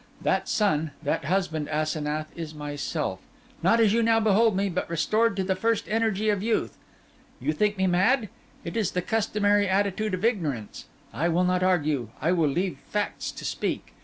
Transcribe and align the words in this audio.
That 0.23 0.49
son—that 0.49 1.25
husband, 1.25 1.69
Asenath, 1.69 2.35
is 2.35 2.55
myself—not 2.55 3.79
as 3.79 3.93
you 3.93 4.01
now 4.01 4.19
behold 4.19 4.57
me, 4.57 4.67
but 4.67 4.89
restored 4.89 5.35
to 5.37 5.43
the 5.43 5.55
first 5.55 5.85
energy 5.87 6.29
of 6.31 6.41
youth. 6.41 6.75
You 7.39 7.53
think 7.53 7.77
me 7.77 7.85
mad? 7.85 8.27
It 8.63 8.75
is 8.75 8.89
the 8.93 9.03
customary 9.03 9.67
attitude 9.67 10.15
of 10.15 10.25
ignorance. 10.25 10.85
I 11.13 11.29
will 11.29 11.43
not 11.43 11.61
argue; 11.61 12.09
I 12.19 12.31
will 12.31 12.49
leave 12.49 12.79
facts 12.79 13.31
to 13.31 13.45
speak. 13.45 13.93